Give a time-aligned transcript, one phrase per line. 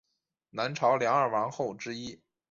[0.49, 2.19] 南朝梁二王后之一。